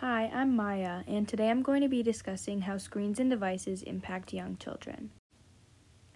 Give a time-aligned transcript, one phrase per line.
[0.00, 4.32] Hi, I'm Maya, and today I'm going to be discussing how screens and devices impact
[4.32, 5.10] young children.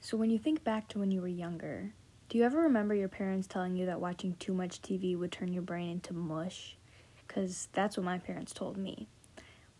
[0.00, 1.92] So, when you think back to when you were younger,
[2.30, 5.52] do you ever remember your parents telling you that watching too much TV would turn
[5.52, 6.78] your brain into mush?
[7.26, 9.06] Because that's what my parents told me.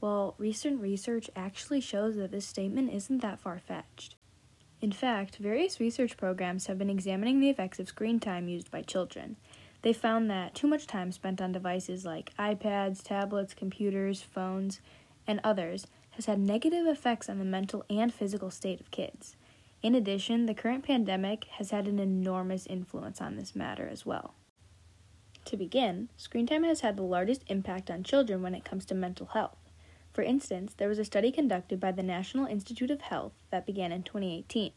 [0.02, 4.16] Well, recent research actually shows that this statement isn't that far fetched.
[4.82, 8.82] In fact, various research programs have been examining the effects of screen time used by
[8.82, 9.36] children.
[9.84, 14.80] They found that too much time spent on devices like iPads, tablets, computers, phones,
[15.26, 19.36] and others has had negative effects on the mental and physical state of kids.
[19.82, 24.32] In addition, the current pandemic has had an enormous influence on this matter as well.
[25.44, 28.94] To begin, screen time has had the largest impact on children when it comes to
[28.94, 29.58] mental health.
[30.14, 33.92] For instance, there was a study conducted by the National Institute of Health that began
[33.92, 34.72] in 2018.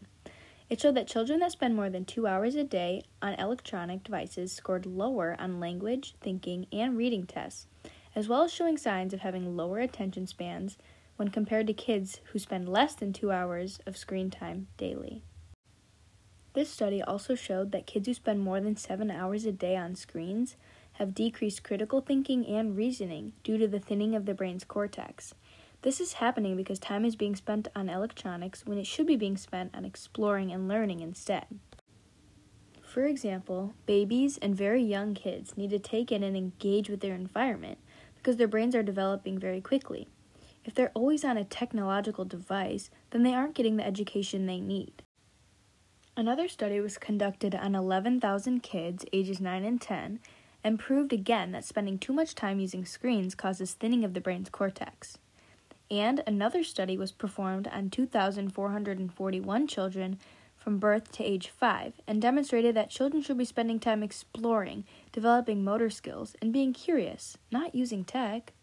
[0.70, 4.52] It showed that children that spend more than two hours a day on electronic devices
[4.52, 7.68] scored lower on language, thinking, and reading tests,
[8.14, 10.78] as well as showing signs of having lower attention spans
[11.16, 15.24] when compared to kids who spend less than two hours of screen time daily.
[16.54, 19.96] This study also showed that kids who spend more than seven hours a day on
[19.96, 20.56] screens
[20.94, 25.34] have decreased critical thinking and reasoning due to the thinning of the brain's cortex
[25.84, 29.38] this is happening because time is being spent on electronics when it should be being
[29.38, 31.46] spent on exploring and learning instead.
[32.82, 37.14] For example, babies and very young kids need to take in and engage with their
[37.14, 37.78] environment
[38.16, 40.08] because their brains are developing very quickly.
[40.66, 45.04] If they're always on a technological device, then they aren't getting the education they need.
[46.16, 50.20] Another study was conducted on 11,000 kids ages 9 and 10
[50.64, 54.50] and proved again that spending too much time using screens causes thinning of the brain's
[54.50, 55.20] cortex
[55.90, 60.20] and another study was performed on 2,441 children
[60.58, 65.64] from birth to age 5 and demonstrated that children should be spending time exploring, developing
[65.64, 68.54] motor skills, and being curious, not using tech.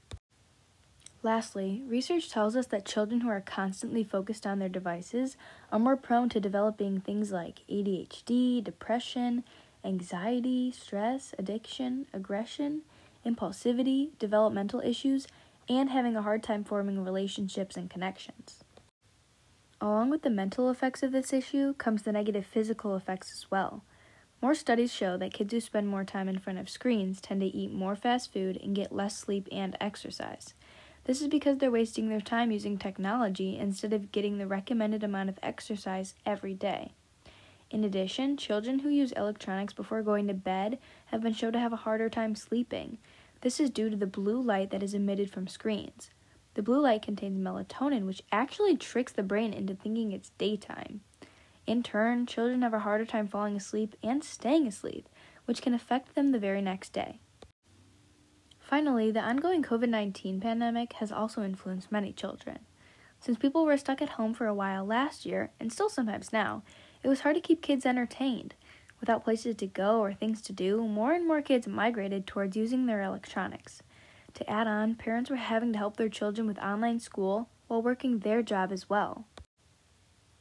[1.22, 5.38] Lastly, research tells us that children who are constantly focused on their devices
[5.72, 9.42] are more prone to developing things like ADHD, depression,
[9.82, 12.82] anxiety, stress, addiction, aggression,
[13.24, 15.26] impulsivity, developmental issues,
[15.68, 18.64] and having a hard time forming relationships and connections.
[19.80, 23.84] Along with the mental effects of this issue comes the negative physical effects as well.
[24.40, 27.46] More studies show that kids who spend more time in front of screens tend to
[27.46, 30.54] eat more fast food and get less sleep and exercise.
[31.04, 35.28] This is because they're wasting their time using technology instead of getting the recommended amount
[35.28, 36.92] of exercise every day.
[37.70, 41.72] In addition, children who use electronics before going to bed have been shown to have
[41.72, 42.98] a harder time sleeping.
[43.44, 46.08] This is due to the blue light that is emitted from screens.
[46.54, 51.02] The blue light contains melatonin, which actually tricks the brain into thinking it's daytime.
[51.66, 55.10] In turn, children have a harder time falling asleep and staying asleep,
[55.44, 57.18] which can affect them the very next day.
[58.58, 62.60] Finally, the ongoing COVID 19 pandemic has also influenced many children.
[63.20, 66.62] Since people were stuck at home for a while last year, and still sometimes now,
[67.02, 68.54] it was hard to keep kids entertained.
[69.00, 72.86] Without places to go or things to do, more and more kids migrated towards using
[72.86, 73.82] their electronics.
[74.34, 78.18] To add on, parents were having to help their children with online school while working
[78.18, 79.26] their job as well.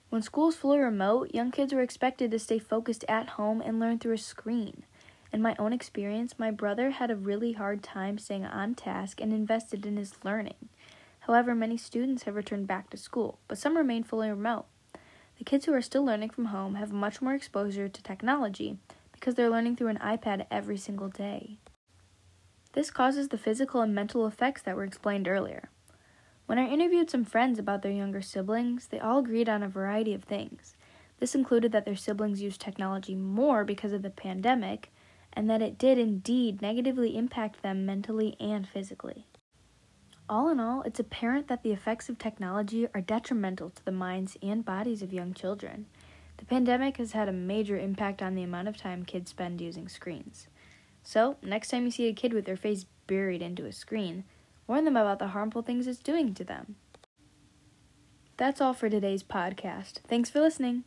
[0.09, 4.00] When school's fully remote, young kids were expected to stay focused at home and learn
[4.00, 4.84] through a screen.
[5.31, 9.34] In my own experience, my brother had a really hard time staying on task and
[9.34, 10.70] invested in his learning.
[11.22, 14.66] However, many students have returned back to school, but some remain fully remote.
[15.44, 18.78] The kids who are still learning from home have much more exposure to technology
[19.12, 21.58] because they're learning through an iPad every single day.
[22.72, 25.68] This causes the physical and mental effects that were explained earlier.
[26.46, 30.14] When I interviewed some friends about their younger siblings, they all agreed on a variety
[30.14, 30.78] of things.
[31.20, 34.94] This included that their siblings used technology more because of the pandemic,
[35.34, 39.28] and that it did indeed negatively impact them mentally and physically.
[40.34, 44.36] All in all, it's apparent that the effects of technology are detrimental to the minds
[44.42, 45.86] and bodies of young children.
[46.38, 49.88] The pandemic has had a major impact on the amount of time kids spend using
[49.88, 50.48] screens.
[51.04, 54.24] So, next time you see a kid with their face buried into a screen,
[54.66, 56.78] warn them about the harmful things it's doing to them.
[58.38, 60.00] That's all for today's podcast.
[60.08, 60.84] Thanks for listening.